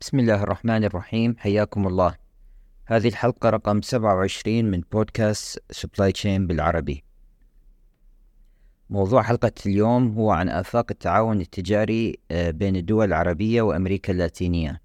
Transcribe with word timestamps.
بسم 0.00 0.18
الله 0.18 0.42
الرحمن 0.42 0.84
الرحيم. 0.84 1.36
حياكم 1.38 1.86
الله. 1.86 2.14
هذه 2.86 3.08
الحلقة 3.08 3.50
رقم 3.50 3.82
27 3.82 4.64
من 4.64 4.80
بودكاست 4.92 5.62
supply 5.70 6.12
chain 6.12 6.46
بالعربي. 6.46 7.04
موضوع 8.90 9.22
حلقة 9.22 9.52
اليوم 9.66 10.14
هو 10.14 10.30
عن 10.30 10.48
آفاق 10.48 10.86
التعاون 10.90 11.40
التجاري 11.40 12.18
آه، 12.30 12.50
بين 12.50 12.76
الدول 12.76 13.06
العربية 13.06 13.62
وأمريكا 13.62 14.12
اللاتينية. 14.12 14.80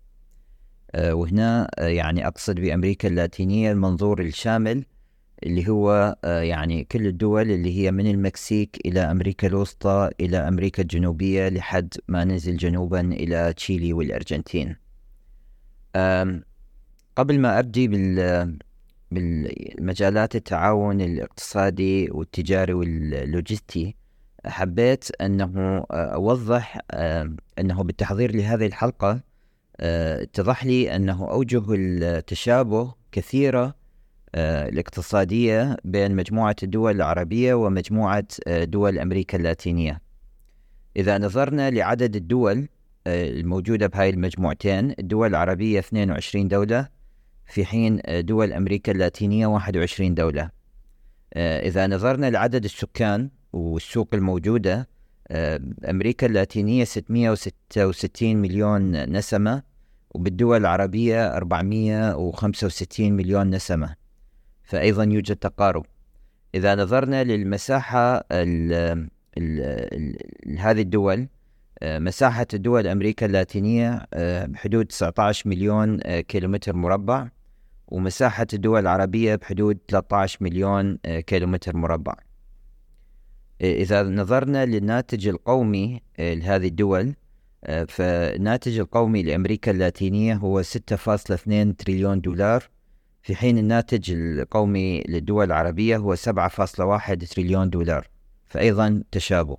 آه، 0.96 1.14
وهنا 1.14 1.70
آه، 1.80 1.88
يعني 1.88 2.28
أقصد 2.28 2.56
بأمريكا 2.56 3.08
اللاتينية 3.08 3.72
المنظور 3.72 4.22
الشامل 4.22 4.86
اللي 5.46 5.70
هو 5.70 6.16
يعني 6.24 6.84
كل 6.84 7.08
الدول 7.08 7.52
اللي 7.52 7.80
هي 7.80 7.92
من 7.92 8.08
المكسيك 8.08 8.78
إلى 8.86 9.00
أمريكا 9.00 9.48
الوسطى 9.48 10.10
إلى 10.20 10.38
أمريكا 10.38 10.82
الجنوبية 10.82 11.50
لحد 11.50 11.94
ما 12.08 12.24
ننزل 12.24 12.58
جنوبا 12.58 13.02
إلى 13.02 13.54
تشيلي 13.54 13.94
والأرجنتين. 13.94 14.76
قبل 17.16 17.40
ما 17.40 17.60
أبدي 17.60 17.88
بال 17.88 18.58
بالمجالات 19.12 20.36
التعاون 20.36 21.02
الاقتصادي 21.02 22.12
والتجاري 22.12 22.74
واللوجستي 22.74 23.96
حبيت 24.46 25.22
أنه 25.22 25.86
أوضح 25.92 26.80
أنه 27.60 27.84
بالتحضير 27.84 28.36
لهذه 28.36 28.66
الحلقة 28.66 29.22
اتضح 29.80 30.66
لي 30.66 30.96
أنه 30.96 31.30
أوجه 31.32 31.64
التشابه 31.70 32.94
كثيرة 33.12 33.76
الاقتصادية 34.36 35.78
بين 35.84 36.16
مجموعة 36.16 36.56
الدول 36.64 36.96
العربية 36.96 37.54
ومجموعة 37.54 38.26
دول 38.48 39.00
أمريكا 39.00 39.38
اللاتينية. 39.38 40.02
إذا 40.98 41.18
نظرنا 41.18 41.70
لعدد 41.70 42.16
الدول 42.16 42.68
الموجودة 43.08 43.88
بهاي 43.88 44.10
المجموعتين 44.10 44.94
الدول 45.00 45.28
العربية 45.28 45.80
22 45.80 46.48
دولة 46.48 46.88
في 47.46 47.66
حين 47.66 48.02
دول 48.10 48.54
أمريكا 48.54 48.92
اللاتينية 48.92 49.48
21 49.48 50.14
دولة. 50.14 50.50
آه، 51.34 51.68
إذا 51.68 51.88
نظرنا 51.88 52.30
لعدد 52.30 52.64
السكان 52.64 53.30
والسوق 53.54 54.08
الموجودة 54.14 54.90
آه، 55.28 55.62
أمريكا 55.90 56.28
اللاتينية 56.28 56.84
666 56.84 58.38
مليون 58.38 59.10
نسمة 59.10 59.64
وبالدول 60.16 60.58
العربية 60.58 61.38
465 61.38 63.14
مليون 63.14 63.50
نسمة. 63.50 64.03
فأيضا 64.64 65.04
يوجد 65.04 65.36
تقارب. 65.36 65.86
إذا 66.56 66.76
نظرنا 66.76 67.24
للمساحة 67.24 68.26
ال 68.32 68.74
ال 69.38 69.62
ال 70.48 70.60
هذه 70.60 70.82
الدول 70.82 71.28
آه، 71.80 72.00
مساحة 72.00 72.48
الدول 72.54 72.88
أمريكا 72.88 73.26
اللاتينية 73.26 74.06
بحدود 74.46 74.86
19 74.86 75.50
مليون 75.50 76.00
كيلومتر 76.22 76.76
مربع 76.76 77.30
ومساحة 77.88 78.48
الدول 78.54 78.80
العربية 78.80 79.36
بحدود 79.36 79.78
13 79.88 80.38
مليون 80.42 81.00
آه، 81.06 81.20
كيلومتر 81.20 81.78
مربع. 81.78 82.14
آه، 83.62 83.74
إذا 83.74 84.04
نظرنا 84.04 84.66
للناتج 84.66 85.28
القومي 85.28 86.02
آه، 86.20 86.34
لهذه 86.34 86.68
الدول 86.68 87.14
فالناتج 87.88 88.80
القومي 88.80 89.24
لأمريكا 89.24 89.72
اللاتينية 89.72 90.36
هو 90.36 90.64
6.2 90.64 91.76
تريليون 91.78 92.22
دولار 92.22 92.70
في 93.24 93.36
حين 93.36 93.58
الناتج 93.58 94.12
القومي 94.12 95.02
للدول 95.02 95.46
العربية 95.46 95.98
هو 95.98 96.16
7.1 96.16 97.30
تريليون 97.30 97.70
دولار 97.70 98.08
فأيضا 98.48 99.04
تشابه. 99.12 99.58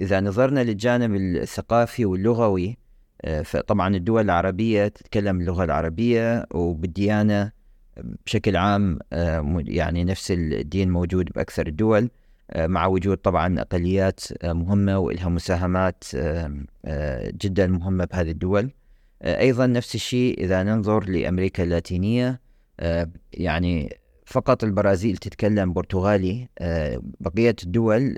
إذا 0.00 0.20
نظرنا 0.20 0.64
للجانب 0.64 1.14
الثقافي 1.14 2.04
واللغوي 2.04 2.78
آه، 3.22 3.42
فطبعا 3.42 3.96
الدول 3.96 4.24
العربية 4.24 4.88
تتكلم 4.88 5.40
اللغة 5.40 5.64
العربية 5.64 6.46
وبالديانة 6.50 7.52
بشكل 8.26 8.56
عام 8.56 8.98
آه، 9.12 9.62
يعني 9.66 10.04
نفس 10.04 10.30
الدين 10.30 10.90
موجود 10.90 11.32
بأكثر 11.34 11.66
الدول 11.66 12.10
آه، 12.50 12.66
مع 12.66 12.86
وجود 12.86 13.16
طبعا 13.16 13.60
أقليات 13.60 14.20
مهمة 14.44 14.98
وإلها 14.98 15.28
مساهمات 15.28 16.04
جدا 17.44 17.66
مهمة 17.66 18.04
بهذه 18.04 18.30
الدول. 18.30 18.70
أيضا 19.22 19.66
نفس 19.66 19.94
الشيء 19.94 20.44
إذا 20.44 20.62
ننظر 20.62 21.04
لأمريكا 21.04 21.62
اللاتينية 21.62 22.40
يعني 23.32 23.98
فقط 24.26 24.64
البرازيل 24.64 25.16
تتكلم 25.16 25.72
برتغالي 25.72 26.48
بقية 27.20 27.56
الدول 27.62 28.16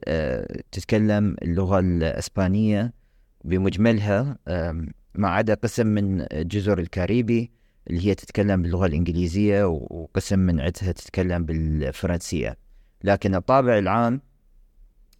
تتكلم 0.73 1.37
اللغة 1.43 1.79
الإسبانية 1.79 2.93
بمجملها 3.45 4.39
ما 5.15 5.29
عدا 5.29 5.55
قسم 5.55 5.87
من 5.87 6.27
جزر 6.33 6.79
الكاريبي 6.79 7.51
اللي 7.91 8.07
هي 8.07 8.15
تتكلم 8.15 8.63
باللغة 8.63 8.87
الإنجليزية 8.87 9.65
وقسم 9.65 10.39
من 10.39 10.61
عدها 10.61 10.93
تتكلم 10.93 11.45
بالفرنسية. 11.45 12.57
لكن 13.05 13.35
الطابع 13.35 13.79
العام 13.79 14.21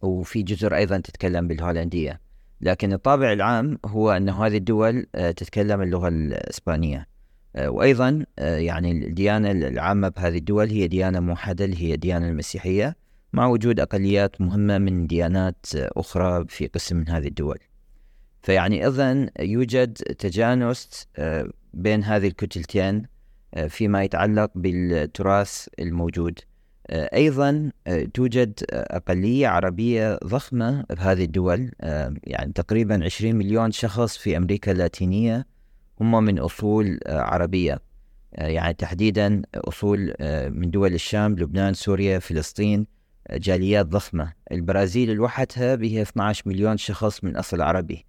وفي 0.01 0.43
جزر 0.43 0.75
أيضا 0.75 0.97
تتكلم 0.97 1.47
بالهولندية. 1.47 2.21
لكن 2.61 2.93
الطابع 2.93 3.33
العام 3.33 3.79
هو 3.85 4.11
أن 4.11 4.29
هذه 4.29 4.57
الدول 4.57 5.05
آه، 5.15 5.31
تتكلم 5.31 5.81
اللغة 5.81 6.07
الإسبانية. 6.07 7.07
آه، 7.55 7.69
وأيضا 7.69 8.25
آه، 8.39 8.57
يعني 8.57 8.91
الديانة 8.91 9.51
العامة 9.51 10.09
بهذه 10.09 10.37
الدول 10.37 10.69
هي 10.69 10.87
ديانة 10.87 11.19
موحدة 11.19 11.65
اللي 11.65 11.83
هي 11.83 11.93
الديانة 11.93 12.27
المسيحية 12.27 12.95
مع 13.33 13.47
وجود 13.47 13.79
أقليات 13.79 14.41
مهمة 14.41 14.77
من 14.77 15.07
ديانات 15.07 15.65
أخرى 15.75 16.45
في 16.47 16.67
قسم 16.67 16.95
من 16.95 17.09
هذه 17.09 17.27
الدول. 17.27 17.57
فيعني 18.41 18.87
إذن 18.87 19.29
يوجد 19.39 19.93
تجانس 19.93 21.07
بين 21.73 22.03
هذه 22.03 22.27
الكتلتين 22.27 23.05
فيما 23.67 24.03
يتعلق 24.03 24.51
بالتراث 24.55 25.67
الموجود. 25.79 26.39
أيضا 26.93 27.71
توجد 28.13 28.59
أقلية 28.69 29.47
عربية 29.47 30.19
ضخمة 30.25 30.85
بهذه 30.89 31.23
الدول 31.23 31.71
يعني 32.23 32.53
تقريبا 32.55 33.03
20 33.05 33.35
مليون 33.35 33.71
شخص 33.71 34.17
في 34.17 34.37
أمريكا 34.37 34.71
اللاتينية 34.71 35.47
هم 36.01 36.23
من 36.23 36.39
أصول 36.39 36.99
عربية. 37.07 37.79
يعني 38.33 38.73
تحديدا 38.73 39.41
أصول 39.55 40.13
من 40.49 40.71
دول 40.71 40.93
الشام 40.93 41.35
لبنان 41.35 41.73
سوريا 41.73 42.19
فلسطين 42.19 42.87
جاليات 43.31 43.85
ضخمة. 43.85 44.33
البرازيل 44.51 45.11
لوحدها 45.11 45.75
بها 45.75 46.01
12 46.01 46.43
مليون 46.45 46.77
شخص 46.77 47.23
من 47.23 47.37
أصل 47.37 47.61
عربي. 47.61 48.05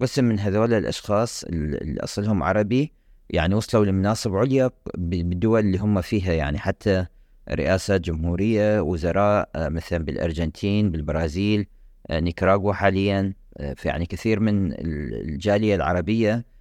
قسم 0.00 0.24
من 0.24 0.38
هذول 0.38 0.74
الأشخاص 0.74 1.44
اللي 1.44 2.00
أصلهم 2.00 2.42
عربي 2.42 2.92
يعني 3.30 3.54
وصلوا 3.54 3.84
لمناصب 3.84 4.36
عليا 4.36 4.70
بالدول 4.94 5.60
اللي 5.60 5.78
هم 5.78 6.00
فيها 6.00 6.32
يعني 6.32 6.58
حتى 6.58 7.06
رئاسة 7.50 7.96
جمهورية 7.96 8.80
وزراء 8.80 9.50
آه، 9.56 9.68
مثلا 9.68 10.04
بالأرجنتين 10.04 10.90
بالبرازيل 10.90 11.66
آه، 12.10 12.20
نيكاراغوا 12.20 12.72
حاليا 12.72 13.34
آه، 13.56 13.74
في 13.74 13.88
يعني 13.88 14.06
كثير 14.06 14.40
من 14.40 14.72
الجالية 14.78 15.74
العربية 15.74 16.58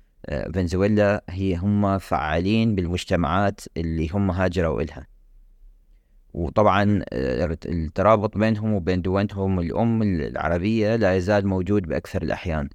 فنزويلا 0.54 1.24
هي 1.30 1.56
هم 1.56 1.98
فعالين 1.98 2.76
بالمجتمعات 2.76 3.62
اللي 3.78 4.10
هم 4.10 4.32
هاجروا 4.32 4.82
إلها. 4.82 5.08
وطبعا 6.34 7.04
الترابط 7.14 8.38
بينهم 8.38 8.74
وبين 8.74 9.02
دولتهم 9.02 9.60
الأم 9.60 10.02
العربية 10.02 10.96
لا 10.96 11.16
يزال 11.16 11.48
موجود 11.48 11.84
بأكثر 11.88 12.22
الأحيان. 12.22 12.70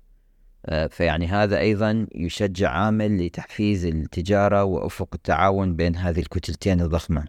فيعني 0.91 1.27
هذا 1.27 1.59
أيضا 1.59 2.07
يشجع 2.15 2.71
عامل 2.71 3.27
لتحفيز 3.27 3.87
التجارة 3.87 4.65
وأفق 4.65 5.09
التعاون 5.15 5.77
بين 5.77 5.97
هذه 5.97 6.21
الكتلتين 6.21 6.81
الضخمة. 6.81 7.25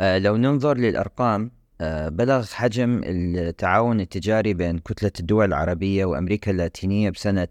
لو 0.00 0.36
ننظر 0.36 0.76
للأرقام 0.76 1.50
آه، 1.80 2.08
بلغ 2.08 2.46
حجم 2.46 3.00
التعاون 3.04 4.00
التجاري 4.00 4.54
بين 4.54 4.78
كتلة 4.78 5.12
الدول 5.20 5.44
العربية 5.44 6.04
وأمريكا 6.04 6.50
اللاتينية 6.50 7.10
بسنة 7.10 7.48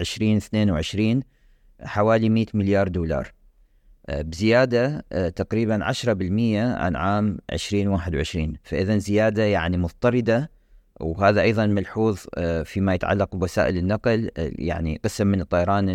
2022 0.00 1.22
حوالي 1.82 2.28
100 2.28 2.46
مليار 2.54 2.88
دولار. 2.88 3.32
بزيادة 4.08 5.00
تقريبا 5.36 5.92
10% 5.92 6.56
عن 6.58 6.96
عام 6.96 7.38
2021 7.52 8.56
فإذا 8.64 8.96
زيادة 8.96 9.42
يعني 9.42 9.76
مضطردة 9.76 10.50
وهذا 11.02 11.42
أيضا 11.42 11.66
ملحوظ 11.66 12.18
آه، 12.34 12.62
فيما 12.62 12.94
يتعلق 12.94 13.36
بوسائل 13.36 13.76
النقل 13.76 14.30
آه، 14.36 14.50
يعني 14.54 15.00
قسم 15.04 15.26
من 15.26 15.40
الطيران 15.40 15.88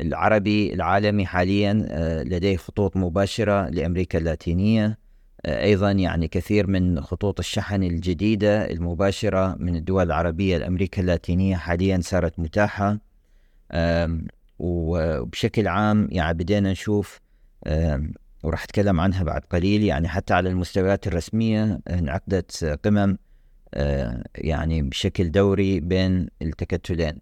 العربي 0.00 0.74
العالمي 0.74 1.26
حاليا 1.26 1.86
آه، 1.90 2.22
لديه 2.22 2.56
خطوط 2.56 2.96
مباشرة 2.96 3.68
لأمريكا 3.68 4.18
اللاتينية 4.18 4.98
أيضا 5.46 5.90
يعني 5.90 6.28
كثير 6.28 6.66
من 6.66 7.00
خطوط 7.00 7.38
الشحن 7.38 7.82
الجديدة 7.82 8.70
المباشرة 8.70 9.56
من 9.58 9.76
الدول 9.76 10.06
العربية 10.06 10.58
لأمريكا 10.58 11.02
اللاتينية 11.02 11.56
حاليا 11.56 12.00
صارت 12.02 12.38
متاحة. 12.38 12.98
وبشكل 14.58 15.68
عام 15.68 16.08
يعني 16.10 16.38
بدينا 16.38 16.72
نشوف 16.72 17.20
وراح 18.42 18.64
أتكلم 18.64 19.00
عنها 19.00 19.24
بعد 19.24 19.40
قليل 19.50 19.82
يعني 19.82 20.08
حتى 20.08 20.34
على 20.34 20.48
المستويات 20.48 21.06
الرسمية 21.06 21.80
انعقدت 21.90 22.78
قمم 22.84 23.18
يعني 24.34 24.82
بشكل 24.82 25.30
دوري 25.30 25.80
بين 25.80 26.28
التكتلين. 26.42 27.18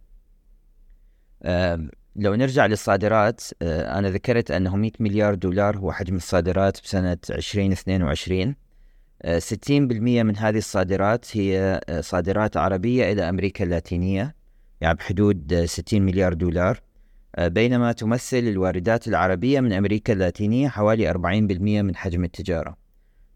لو 2.19 2.35
نرجع 2.35 2.67
للصادرات 2.67 3.41
أنا 3.63 4.11
ذكرت 4.11 4.51
أنه 4.51 4.77
100 4.77 4.91
مليار 5.01 5.35
دولار 5.35 5.77
هو 5.77 5.93
حجم 5.93 6.17
الصادرات 6.17 6.83
بسنة 6.85 7.19
2022 7.31 8.55
60% 9.27 9.71
من 10.01 10.37
هذه 10.37 10.59
الصادرات 10.59 11.37
هي 11.37 11.81
صادرات 12.01 12.57
عربية 12.57 13.13
إلى 13.13 13.29
أمريكا 13.29 13.65
اللاتينية 13.65 14.35
يعني 14.81 14.95
بحدود 14.95 15.65
60 15.65 16.03
مليار 16.03 16.35
دولار. 16.35 16.81
بينما 17.39 17.93
تمثل 17.93 18.37
الواردات 18.37 19.09
العربية 19.09 19.61
من 19.61 19.73
أمريكا 19.73 20.13
اللاتينية 20.13 20.69
حوالي 20.69 21.13
40% 21.13 21.19
من 21.61 21.97
حجم 21.97 22.25
التجارة. 22.25 22.77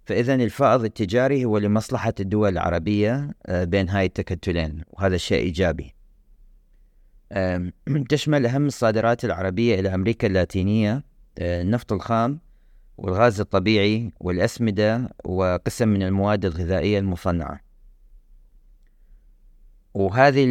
فإذا 0.05 0.35
الفائض 0.35 0.85
التجاري 0.85 1.45
هو 1.45 1.59
لمصلحة 1.59 2.15
الدول 2.21 2.53
العربية 2.53 3.31
بين 3.49 3.89
هاي 3.89 4.07
التكتلين 4.07 4.83
وهذا 4.91 5.17
شيء 5.17 5.43
إيجابي. 5.43 5.95
تشمل 8.09 8.47
أهم 8.47 8.67
الصادرات 8.67 9.25
العربية 9.25 9.81
إلى 9.81 9.95
أمريكا 9.95 10.27
اللاتينية 10.27 11.05
النفط 11.39 11.93
الخام 11.93 12.41
والغاز 12.99 13.41
الطبيعي 13.41 14.13
والأسمدة 14.21 15.09
وقسم 15.25 15.89
من 15.89 16.03
المواد 16.03 16.45
الغذائية 16.45 16.99
المصنعة 16.99 17.61
وهذه 19.95 20.45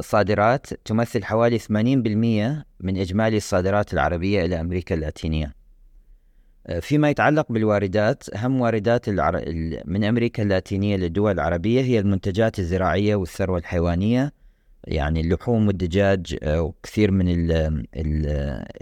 الصادرات 0.00 0.66
تمثل 0.84 1.24
حوالي 1.24 1.58
80% 1.58 1.64
من 2.80 2.96
إجمالي 2.96 3.36
الصادرات 3.36 3.94
العربية 3.94 4.44
إلى 4.44 4.60
أمريكا 4.60 4.94
اللاتينية 4.94 5.54
فيما 6.80 7.10
يتعلق 7.10 7.52
بالواردات 7.52 8.34
أهم 8.34 8.60
واردات. 8.60 9.08
من 9.88 10.04
أمريكا 10.04 10.42
اللاتينية 10.42 10.96
للدول 10.96 11.32
العربية 11.32 11.80
هي 11.80 11.98
المنتجات 11.98 12.58
الزراعية 12.58 13.16
والثروة 13.16 13.58
الحيوانية 13.58 14.32
يعني 14.86 15.20
اللحوم 15.20 15.66
والدجاج 15.66 16.36
آه، 16.42 16.62
وكثير 16.62 17.10
من 17.10 17.26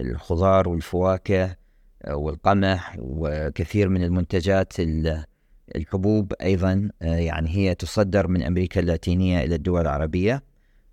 الخضار 0.00 0.68
والفواكه 0.68 1.56
آه، 2.04 2.16
والقمح 2.16 2.96
وكثير 2.98 3.88
من 3.88 4.04
المنتجات 4.04 4.72
الحبوب 5.76 6.32
أيضا 6.32 6.90
آه، 7.02 7.16
يعني 7.16 7.48
هي 7.48 7.74
تصدر 7.74 8.28
من 8.28 8.42
أمريكا 8.42 8.80
اللاتينية 8.80 9.44
إلى 9.44 9.54
الدول 9.54 9.80
العربية. 9.80 10.42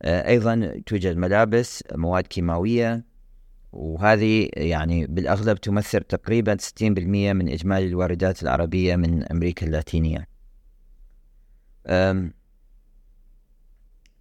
أيضا 0.03 0.81
توجد 0.85 1.17
ملابس 1.17 1.83
مواد 1.95 2.27
كيماوية 2.27 3.05
وهذه 3.71 4.49
يعني 4.53 5.07
بالأغلب 5.07 5.57
تمثل 5.57 5.99
تقريبا 5.99 6.57
60% 6.57 6.79
من 7.33 7.49
إجمالي 7.49 7.87
الواردات 7.87 8.43
العربية 8.43 8.95
من 8.95 9.23
أمريكا 9.23 9.65
اللاتينية. 9.65 10.27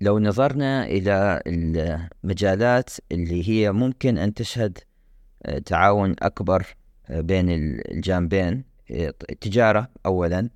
لو 0.01 0.19
نظرنا 0.19 0.87
إلى 0.87 1.43
المجالات 1.47 2.91
اللي 3.13 3.49
هي 3.49 3.73
ممكن 3.73 4.19
أن 4.19 4.35
تشهد 4.35 4.79
آه، 5.43 5.59
تعاون 5.59 6.17
أكبر 6.23 6.67
آه، 7.11 7.21
بين 7.21 7.47
الجانبين 7.91 8.65
آه، 8.91 9.15
التجارة 9.31 9.89
أولا 10.07 10.49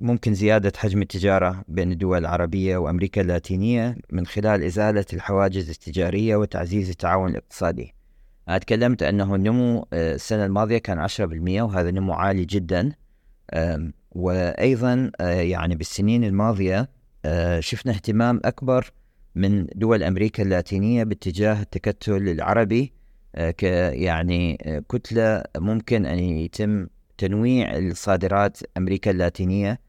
ممكن 0.00 0.34
زيادة 0.34 0.72
حجم 0.76 1.02
التجارة 1.02 1.64
بين 1.68 1.92
الدول 1.92 2.18
العربية 2.18 2.76
وأمريكا 2.76 3.20
اللاتينية 3.20 3.96
من 4.10 4.26
خلال 4.26 4.62
إزالة 4.62 5.04
الحواجز 5.12 5.70
التجارية 5.70 6.36
وتعزيز 6.36 6.90
التعاون 6.90 7.30
الاقتصادي. 7.30 7.94
أنا 8.48 8.58
تكلمت 8.58 9.02
أنه 9.02 9.34
النمو 9.34 9.86
السنة 9.92 10.46
الماضية 10.46 10.78
كان 10.78 11.08
10% 11.08 11.62
وهذا 11.62 11.90
نمو 11.90 12.12
عالي 12.12 12.44
جدا 12.44 12.92
وأيضا 14.10 15.10
يعني 15.20 15.74
بالسنين 15.74 16.24
الماضية 16.24 16.80
آه، 16.80 16.88
شفنا 17.60 17.92
اهتمام 17.92 18.40
أكبر 18.44 18.92
من 19.34 19.66
دول 19.74 20.02
أمريكا 20.02 20.42
اللاتينية 20.42 21.04
باتجاه 21.04 21.62
التكتل 21.62 22.28
العربي. 22.28 22.92
آه، 23.36 23.54
يعني 23.90 24.58
آه، 24.62 24.78
كتلة 24.88 25.42
ممكن 25.56 26.06
أن 26.06 26.18
يتم 26.18 26.86
تنويع 27.18 27.76
الصادرات 27.76 28.58
أمريكا 28.76 29.10
اللاتينية. 29.10 29.80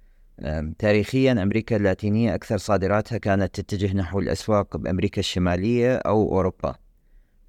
تاريخيا 0.79 1.31
أمريكا 1.31 1.75
اللاتينية 1.75 2.35
أكثر 2.35 2.57
صادراتها 2.57 3.17
كانت 3.17 3.61
تتجه 3.61 3.93
نحو 3.93 4.19
الأسواق 4.19 4.77
بأمريكا 4.77 5.19
الشمالية 5.19 5.95
أو 5.95 6.31
أوروبا. 6.31 6.75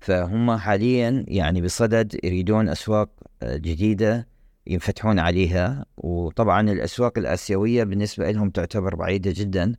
فهم 0.01 0.57
حاليا 0.57 1.25
يعني 1.29 1.61
بصدد 1.61 2.21
يريدون 2.25 2.69
أسواق 2.69 3.11
جديدة 3.45 4.29
ينفتحون 4.67 5.19
عليها. 5.19 5.85
وطبعا 5.97 6.71
الأسواق 6.71 7.19
الآسيوية 7.19 7.85
بالنسبة 7.85 8.31
لهم 8.31 8.51
تعتبر 8.51 8.95
بعيدة 8.95 9.33
جدا. 9.37 9.75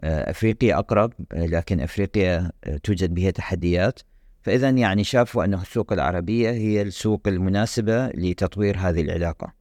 آه، 0.00 0.30
أفريقيا 0.30 0.78
أقرب 0.78 1.12
آه، 1.32 1.46
لكن 1.46 1.80
أفريقيا 1.80 2.52
آه، 2.64 2.76
توجد 2.76 3.14
بها 3.14 3.30
تحديات. 3.30 4.00
فإذا 4.42 4.70
يعني 4.70 5.04
شافوا 5.04 5.44
أن 5.44 5.54
السوق 5.54 5.92
العربية 5.92 6.50
هي 6.50 6.82
السوق 6.82 7.28
المناسبة 7.28 8.06
لتطوير 8.08 8.76
هذه 8.78 9.00
العلاقة. 9.00 9.52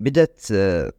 بدت 0.00 0.52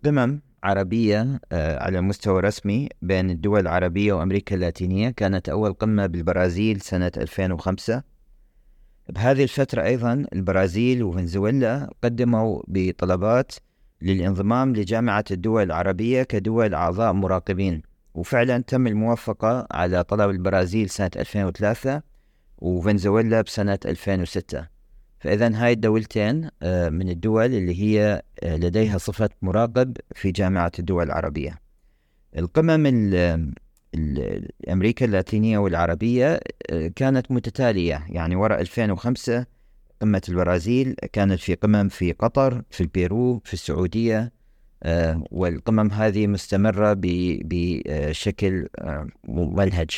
قمم 0.06 0.42
عربية 0.64 1.40
على 1.52 2.02
مستوى 2.02 2.42
رسمي 2.42 2.90
بين 3.02 3.30
الدول 3.30 3.60
العربية 3.60 4.14
وأمريكا 4.14 4.56
اللاتينية. 4.56 5.10
كانت 5.10 5.50
أول 5.50 5.74
قمة 5.74 6.06
بالبرازيل 6.06 6.82
سنة 6.82 7.12
2005 7.18 8.04
بهذه 9.10 9.44
الفترة 9.44 9.84
أيضا 9.84 10.26
البرازيل 10.34 11.04
وفنزويلا 11.04 11.90
قدموا 12.04 12.62
بطلبات 12.68 13.52
للانضمام 14.02 14.76
لجامعة 14.76 15.26
الدول 15.32 15.64
العربية 15.64 16.24
كدول 16.24 16.74
أعضاء 16.74 17.14
مراقبين. 17.14 17.82
وفعلا 18.14 18.64
تم 18.68 18.88
الموافقة 18.88 19.68
على 19.72 20.04
طلب 20.04 20.30
البرازيل 20.30 20.90
سنة 20.90 21.12
2003 21.16 22.02
وفنزويلا 22.58 23.42
بسنة 23.42 23.80
2006 23.86 24.68
فإذا 25.20 25.52
هاي 25.56 25.72
الدولتين 25.72 26.50
آه، 26.64 26.90
من 26.90 27.10
الدول 27.10 27.46
اللي 27.46 27.82
هي 27.82 28.22
آه، 28.44 28.58
لديها 28.58 28.98
صفة 28.98 29.30
مراقب 29.42 29.98
في 30.16 30.32
جامعة 30.32 30.72
الدول 30.80 31.04
العربية. 31.04 31.62
القمم 32.38 32.86
أمريكا 34.70 35.06
اللاتينية 35.06 35.58
والعربية 35.58 36.40
آه، 36.70 36.88
كانت 36.88 37.32
متتالية. 37.32 38.06
يعني 38.10 38.36
وراء 38.36 38.62
2005 38.62 39.46
قمة 40.02 40.22
البرازيل 40.30 40.96
كانت 41.14 41.40
في 41.40 41.56
قمم 41.56 41.90
في 41.90 42.12
قطر 42.12 42.64
في 42.70 42.82
البيرو 42.82 43.42
في 43.46 43.54
السعودية 43.54 44.32
آه، 44.84 45.24
والقمم 45.32 45.92
هذه 45.92 46.28
مستمرة 46.28 46.96
بشكل 47.00 48.68
آه، 48.80 49.08
ممنهج 49.24 49.90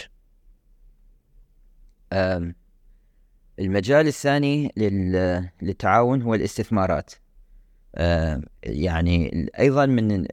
المجال 3.60 4.07
الثاني 4.07 4.71
للتعاون 5.62 6.21
هو 6.21 6.36
الاستثمارات. 6.36 7.12
يعني 8.63 9.50
أيضا 9.60 9.86
من 9.86 10.25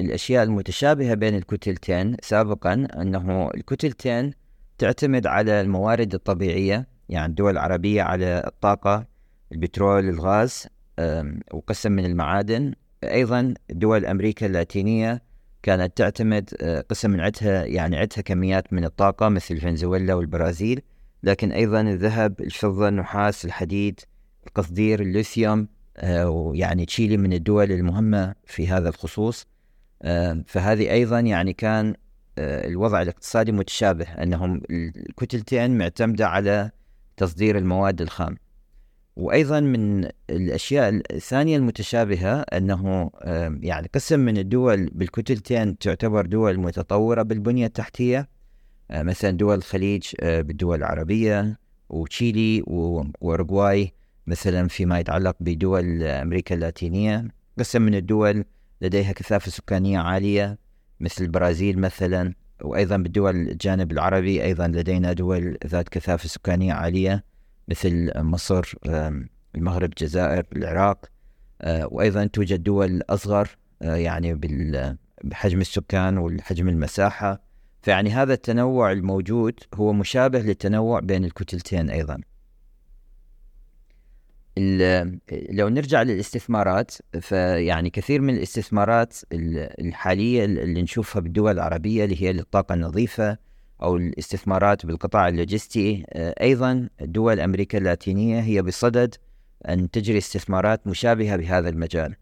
الأشياء 0.00 0.44
المتشابهة 0.44 1.14
بين 1.14 1.34
الكتلتين 1.34 2.16
سابقا 2.22 2.72
أنه 2.72 3.50
الكتلتين 3.54 4.32
تعتمد 4.78 5.26
على 5.26 5.60
الموارد 5.60 6.14
الطبيعية 6.14 6.88
يعني 7.08 7.26
الدول 7.26 7.52
العربية 7.52 8.02
على 8.02 8.42
الطاقة 8.46 9.06
البترول 9.52 10.08
الغاز 10.08 10.66
وقسم 11.52 11.92
من 11.92 12.04
المعادن. 12.04 12.72
أيضا 13.04 13.54
دول 13.70 14.06
أمريكا 14.06 14.46
اللاتينية 14.46 15.22
كانت 15.62 15.96
تعتمد 15.96 16.50
أه، 16.60 16.80
قسم 16.80 17.10
من 17.10 17.20
عدها 17.20 17.64
يعني 17.64 17.96
عدها 17.96 18.22
كميات 18.22 18.72
من 18.72 18.84
الطاقة 18.84 19.28
مثل 19.28 19.60
فنزويلا 19.60 20.14
والبرازيل 20.14 20.80
لكن 21.22 21.52
أيضا 21.52 21.80
الذهب 21.80 22.40
الفضة 22.40 22.88
النحاس 22.88 23.44
الحديد 23.44 24.00
القصدير 24.46 25.00
الليثيوم 25.02 25.68
أه، 25.96 26.30
ويعني 26.30 26.86
تشيلي 26.86 27.16
من 27.16 27.32
الدول 27.32 27.72
المهمة 27.72 28.34
في 28.46 28.68
هذا 28.68 28.88
الخصوص. 28.88 29.46
فهذه 30.46 30.90
أيضا 30.92 31.20
يعني 31.20 31.52
كان 31.52 31.94
آه، 32.38 32.66
الوضع 32.68 33.02
الاقتصادي 33.02 33.52
متشابه 33.52 34.04
أنهم 34.04 34.62
الكتلتين 34.70 35.78
معتمدة 35.78 36.28
على 36.28 36.70
تصدير 37.16 37.58
المواد 37.58 38.00
الخام. 38.00 38.36
وأيضا 39.16 39.60
من 39.60 40.08
الأشياء 40.30 40.88
الثانية 41.10 41.56
المتشابهة 41.56 42.40
أنه 42.40 43.10
يعني 43.62 43.90
قسم 43.94 44.20
من 44.20 44.38
الدول 44.38 44.90
بالكتلتين 44.94 45.78
تعتبر 45.78 46.26
دول 46.26 46.58
متطورة 46.58 47.22
بالبنية 47.22 47.66
التحتية. 47.66 48.28
آه، 48.90 49.02
مثلا 49.02 49.30
دول 49.30 49.54
الخليج 49.54 50.06
آه، 50.20 50.40
بالدول 50.40 50.78
العربية 50.78 51.58
وتشيلي 51.88 52.62
وأورجواي 52.66 53.92
مثلا 54.26 54.68
فيما 54.68 54.98
يتعلق 55.00 55.36
بدول 55.40 56.02
أمريكا 56.02 56.54
اللاتينية. 56.54 57.28
قسم 57.58 57.82
من 57.82 57.94
الدول 57.94 58.44
لديها 58.80 59.12
كثافة 59.12 59.50
سكانية 59.50 59.98
عالية 59.98 60.58
مثل 61.00 61.24
البرازيل 61.24 61.78
مثلا 61.78 62.34
وأيضا 62.62 62.96
بالدول 62.96 63.36
الجانب 63.36 63.92
العربي 63.92 64.44
أيضا 64.44 64.68
لدينا 64.68 65.12
دول 65.12 65.58
ذات 65.66 65.88
كثافة 65.88 66.28
سكانية 66.28 66.72
عالية 66.72 67.24
مثل 67.68 68.12
مصر 68.16 68.74
المغرب 69.54 69.88
الجزائر 69.88 70.46
العراق 70.56 71.06
وأيضا 71.66 72.26
توجد 72.26 72.62
دول 72.62 73.02
أصغر 73.10 73.48
يعني 73.80 74.40
بحجم 75.24 75.60
السكان 75.60 76.18
والحجم 76.18 76.68
المساحة. 76.68 77.44
فيعني 77.82 78.10
هذا 78.10 78.32
التنوع 78.32 78.92
الموجود 78.92 79.60
هو 79.74 79.92
مشابه 79.92 80.38
للتنوع 80.38 81.00
بين 81.00 81.24
الكتلتين 81.24 81.90
أيضا. 81.90 82.20
لو 85.50 85.68
نرجع 85.68 86.02
للاستثمارات 86.02 86.90
فيعني 87.20 87.90
كثير 87.90 88.20
من 88.20 88.34
الاستثمارات 88.34 89.16
الحالية 89.32 90.44
اللي 90.44 90.82
نشوفها 90.82 91.20
بالدول 91.20 91.52
العربية 91.52 92.04
اللي 92.04 92.22
هي 92.22 92.32
للطاقة 92.32 92.74
النظيفة 92.74 93.38
أو 93.82 93.96
الاستثمارات 93.96 94.86
بالقطاع 94.86 95.28
اللوجستي. 95.28 96.04
أيضا 96.16 96.88
دول 97.00 97.40
أمريكا 97.40 97.78
اللاتينية 97.78 98.40
هي 98.40 98.62
بصدد 98.62 99.14
أن 99.68 99.90
تجري 99.90 100.18
استثمارات 100.18 100.86
مشابهة 100.86 101.36
بهذا 101.36 101.68
المجال. 101.68 102.16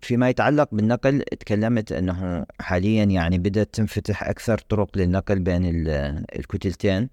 فيما 0.00 0.28
يتعلق 0.28 0.68
بالنقل 0.72 1.22
تكلمت 1.40 1.92
أنه 1.92 2.46
حاليا 2.60 3.04
يعني 3.04 3.38
بدأت 3.38 3.74
تنفتح 3.74 4.22
أكثر 4.28 4.58
طرق 4.58 4.98
للنقل 4.98 5.38
بين 5.38 5.62
الكتلتين 6.38 7.08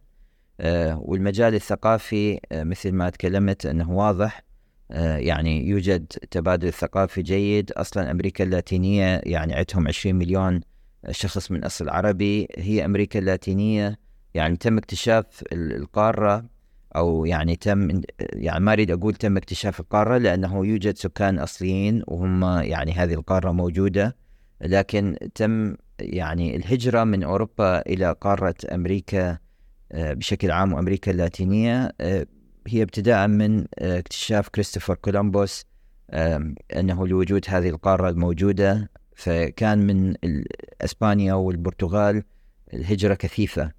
والمجال 0.96 1.56
الثقافي 1.56 2.39
آه، 2.51 2.63
مثل 2.63 2.91
ما 2.91 3.10
تكلمت 3.10 3.65
أنه 3.65 3.91
واضح 3.91 4.44
آه، 4.91 5.18
يعني 5.18 5.68
يوجد 5.68 6.06
تبادل 6.06 6.74
ثقافي 6.74 7.22
جيد. 7.22 7.72
أصلا 7.72 8.12
أمريكا 8.12 8.44
اللاتينية 8.44 9.22
يعني 9.24 9.53
عندهم 9.53 9.88
20 9.88 10.15
مليون 10.15 10.62
شخص 11.12 11.51
من 11.51 11.63
أصل 11.63 11.89
عربي. 11.89 12.48
هي 12.58 12.86
أمريكا 12.86 13.20
اللاتينية 13.20 14.00
يعني 14.34 14.58
تم 14.58 14.77
اكتشاف 14.77 15.44
القارة 15.53 16.46
أو 16.96 17.25
يعني 17.25 17.56
تم 17.56 18.01
يعني 18.20 18.63
ما 18.65 18.74
أريد 18.74 18.91
أقول 18.91 19.15
تم 19.15 19.38
اكتشاف 19.38 19.80
القارة 19.80 20.18
لأنه 20.18 20.65
يوجد 20.65 20.98
سكان 20.98 21.39
أصليين 21.39 22.03
وهم 22.08 22.44
يعني 22.44 22.91
هذه 22.91 23.13
القارة 23.13 23.51
موجودة. 23.51 24.15
لكن 24.62 25.18
تم 25.36 25.75
يعني 26.00 26.56
الهجرة 26.56 27.03
من 27.03 27.24
أوروبا 27.24 27.82
إلى 27.82 28.15
قارة 28.22 28.56
أمريكا 28.72 29.30
آه، 29.32 29.39
بشكل 29.93 30.51
عام 30.51 30.74
وأمريكا 30.74 31.12
اللاتينية 31.12 31.91
آه، 32.01 32.25
هي 32.67 32.83
ابتداء 32.83 33.27
من 33.27 33.65
آه، 33.79 34.00
اكتشاف 34.00 34.50
كريستوفر 34.50 34.95
كولومبوس 34.95 35.65
أنه 36.75 37.07
لوجود 37.07 37.45
هذه 37.48 37.69
القارة 37.69 38.10
الموجودة 38.10 38.89
فكان 39.15 39.88
من 39.88 40.13
إسبانيا 40.81 41.33
والبرتغال 41.33 42.24
الهجرة 42.74 43.13
كثيفة. 43.13 43.71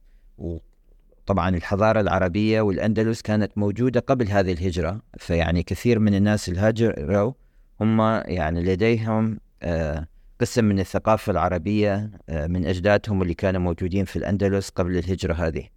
طبعا 1.26 1.49
الحضارة 1.49 2.00
العربية 2.00 2.61
والأندلس 2.61 3.23
كانت 3.23 3.59
موجودة 3.59 4.00
قبل 4.00 4.28
هذه 4.28 4.52
الهجرة 4.52 5.00
فيعني 5.19 5.62
كثير 5.62 5.99
من 5.99 6.14
الناس 6.14 6.49
الهاجروا 6.49 7.33
هم 7.81 8.00
يعني 8.26 8.62
لديهم 8.62 9.38
آه، 9.62 10.07
قسم 10.40 10.64
من 10.64 10.81
الثقافة 10.81 11.31
العربية 11.33 12.11
آه، 12.28 12.47
من 12.47 12.66
أجدادهم 12.66 13.23
اللي 13.23 13.35
كانوا 13.35 13.61
موجودين 13.61 14.04
في 14.04 14.16
الأندلس 14.16 14.69
قبل 14.69 14.97
الهجرة 14.97 15.35
هذه. 15.35 15.69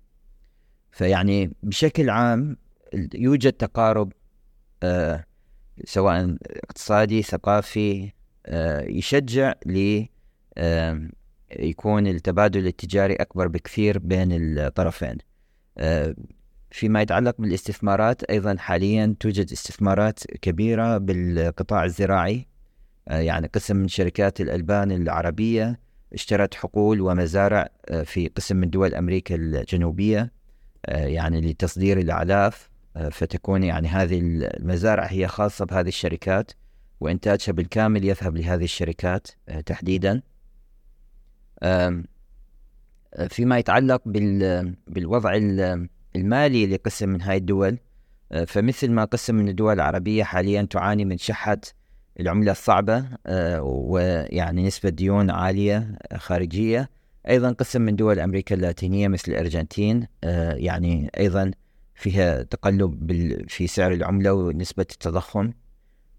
فيعني 0.96 1.52
بشكل 1.64 2.10
عام 2.10 2.58
يوجد 3.14 3.54
تقارب 3.54 4.12
آه، 4.84 5.26
سواء 5.86 6.38
اقتصادي 6.64 7.22
ثقافي 7.22 8.12
يشجع 8.88 9.54
ل 9.66 10.06
يكون 11.60 12.08
التبادل 12.08 12.68
التجاري 12.68 13.16
أكبر 13.16 13.48
بكثير 13.48 14.00
بين 14.00 14.30
الطرفين. 14.32 15.18
آه، 15.78 16.16
فيما 16.72 17.02
يتعلق 17.02 17.36
بالاستثمارات 17.40 18.24
أيضا 18.24 18.56
حاليا 18.58 19.16
توجد 19.20 19.52
استثمارات 19.52 20.24
كبيرة 20.24 20.98
بالقطاع 20.98 21.84
الزراعي. 21.84 22.48
آه، 23.08 23.20
يعني 23.20 23.48
قسم 23.48 23.76
من 23.76 23.88
شركات 23.88 24.42
الألبان 24.42 24.92
العربية 24.92 25.80
اشترت 26.14 26.54
حقول 26.54 27.02
ومزارع 27.02 27.70
آه، 27.90 28.04
في 28.04 28.28
قسم 28.28 28.58
من 28.58 28.70
دول 28.70 28.96
أمريكا 28.96 29.36
الجنوبية. 29.36 30.35
يعني 30.88 31.42
لتصدير 31.42 32.00
الأعلاف 32.00 32.70
فتكون 33.12 33.64
يعني 33.64 33.88
هذه 33.88 34.20
المزارع 34.20 35.06
هي 35.06 35.28
خاصة 35.28 35.66
بهذه 35.66 35.88
الشركات 35.88 36.52
وإنتاجها 37.00 37.52
بالكامل 37.54 38.06
يذهب 38.06 38.38
لهذه 38.38 38.64
الشركات 38.64 39.28
تحديدا. 39.66 40.22
فيما 43.30 43.58
يتعلق 43.58 44.02
بالوضع 44.88 45.34
المالي 46.16 46.68
لقسم 46.68 47.10
من 47.10 47.22
هاي 47.22 47.38
الدول 47.38 47.78
آه، 48.32 48.44
فمثل 48.44 48.92
ما 48.92 49.06
قسم 49.06 49.36
من 49.36 49.50
الدول 49.50 49.74
العربية 49.74 50.24
حاليا 50.24 50.62
تعاني 50.62 51.06
من 51.06 51.18
شحة 51.18 51.58
العملة 52.20 52.52
الصعبة 52.52 53.06
آه، 53.28 53.62
ويعني 53.62 54.68
نسبة 54.68 54.90
ديون 54.90 55.30
عالية 55.30 55.98
خارجية. 56.16 56.90
أيضا 57.30 57.52
قسم 57.52 57.82
من 57.82 57.96
دول 57.96 58.20
أمريكا 58.20 58.56
اللاتينية 58.56 59.08
مثل 59.08 59.32
الأرجنتين 59.32 60.08
آه، 60.24 60.54
يعني 60.54 61.12
أيضا 61.18 61.52
فيها 61.96 62.44
تقلب 62.44 63.12
في 63.48 63.68
سعر 63.68 63.94
العملة 63.94 64.34
ونسبة 64.34 64.86
التضخم 64.92 65.54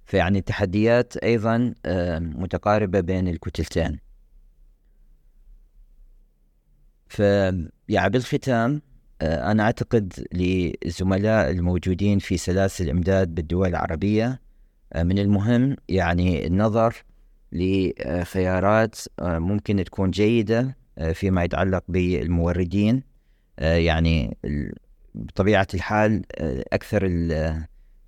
فيعني 0.06 0.40
تحديات 0.40 1.16
أيضا 1.16 1.75
متقاربة 2.20 3.00
بين 3.00 3.28
الكتلتين. 3.28 3.98
ف 7.08 7.18
يعني 7.88 8.10
بالختام 8.10 8.82
آه، 9.22 9.50
أنا 9.50 9.62
أعتقد 9.62 10.26
للزملاء 10.32 11.50
الموجودين 11.50 12.18
في 12.18 12.36
سلاسل 12.36 12.84
الإمداد 12.84 13.34
بالدول 13.34 13.68
العربية 13.68 14.40
آه، 14.92 15.02
من 15.02 15.18
المهم 15.18 15.76
يعني 15.88 16.46
النظر 16.46 17.04
لخيارات 17.52 18.96
آه، 19.20 19.38
ممكن 19.38 19.84
تكون 19.84 20.10
جيدة 20.10 20.76
فيما 21.12 21.44
يتعلق 21.44 21.84
بالموردين. 21.88 23.02
يعني 23.58 24.36
بطبيعة 25.14 25.66
الحال 25.74 26.22
أكثر 26.72 27.02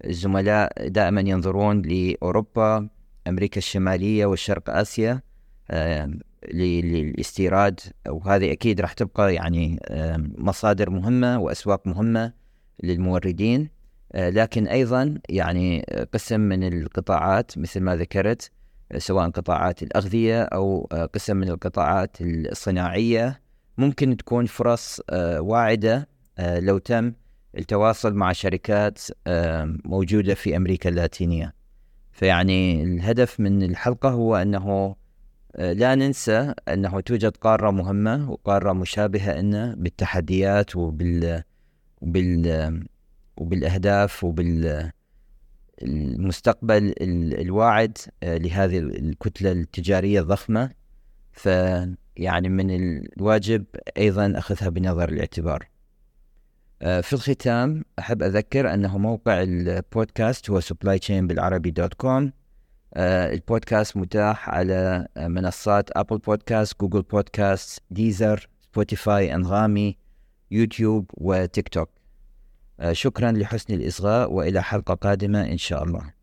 الزملاء 0.05 0.89
دائما 0.89 1.21
ينظرون 1.21 1.83
لأوروبا 1.83 2.89
أمريكا 3.29 3.59
الشمالية 3.59 4.27
والشرق 4.27 4.71
آسيا 4.71 5.21
للاستيراد 6.53 7.81
وهذه 8.09 8.53
أكيد 8.53 8.81
راح 8.81 8.93
تبقى 8.93 9.35
يعني 9.35 9.81
مصادر 10.39 10.91
مهمة 10.91 11.39
وأسواق 11.39 11.87
مهمة 11.87 12.33
للموردين. 12.83 13.79
آه، 14.13 14.31
لكن 14.31 14.67
أيضا 14.67 15.19
يعني 15.29 15.87
قسم 16.15 16.41
من 16.41 16.73
القطاعات 16.73 17.59
مثل 17.59 17.81
ما 17.81 17.97
ذكرت 17.97 18.51
سواء 18.97 19.31
قطاعات 19.31 19.83
الأغذية 19.83 20.43
أو 20.43 20.89
آه، 20.93 21.05
قسم 21.05 21.37
من 21.37 21.49
القطاعات 21.49 22.17
الصناعية. 22.21 23.41
ممكن 23.79 24.17
تكون 24.17 24.47
فرص 24.47 25.01
آه، 25.11 25.41
واعدة 25.41 26.09
لو 26.39 26.79
تم 26.79 27.13
التواصل 27.59 28.15
مع 28.15 28.33
شركات 28.33 28.99
موجودة 29.85 30.35
في 30.35 30.57
أمريكا 30.57 30.91
اللاتينية. 30.91 31.55
فيعني 32.13 32.83
الهدف 32.83 33.41
من 33.41 33.63
الحلقة 33.63 34.09
هو 34.09 34.37
آه، 35.57 35.73
لا 35.73 35.95
ننسى 35.95 36.55
أنه 36.69 37.01
توجد 37.01 37.37
قارة 37.37 37.71
مهمة 37.71 38.31
وقارة 38.31 38.73
مشابهة 38.73 39.41
لنا 39.41 39.75
بالتحديات 39.79 40.77
وبال 40.77 41.43
وبال 42.01 42.87
وبالأهداف 43.37 44.25
وبال 44.25 44.91
المستقبل 45.83 46.95
الواعد 47.41 47.99
آه، 48.23 48.39
لهذه 48.39 48.79
الكتلة 48.79 49.53
التجارية 49.53 50.21
الضخمة. 50.21 50.71
فيعني 51.33 52.49
من 52.49 52.71
الواجب 52.71 53.65
أيضا 53.99 54.33
أخذها 54.39 54.69
بنظر 54.69 55.09
الاعتبار. 55.09 55.69
آه، 56.83 57.01
في 57.01 57.13
الختام 57.13 57.85
أحب 57.99 58.23
أذكر 58.23 58.75
أنه 58.75 58.99
موقع 58.99 59.43
البودكاست 59.43 60.51
هو 60.51 60.61
supply 60.61 60.99
chain 61.07 61.11
بالعربي 61.11 61.71
dot 61.71 61.95
com 61.95 62.33
آه، 62.95 63.33
البودكاست 63.33 63.97
متاح 63.97 64.49
على 64.49 65.09
منصات 65.17 65.91
Apple 65.97 66.19
Podcast 66.19 66.81
Google 66.81 67.03
Podcast 67.03 67.83
Deezer 67.91 68.49
Spotify 68.61 69.35
أنغامي 69.35 69.97
يوتيوب 70.51 71.11
وتيك 71.15 71.69
توك 71.69 71.91
شكرا 72.93 73.33
لحسن 73.33 73.75
الإصغاء 73.75 74.33
وإلى 74.33 74.63
حلقة 74.63 74.95
قادمة 74.95 75.47
إن 75.47 75.59
شاء 75.59 75.85
الله. 75.85 76.18